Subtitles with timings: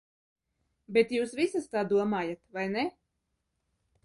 [0.97, 2.87] Bet jūs visas tā domājat, vai ne?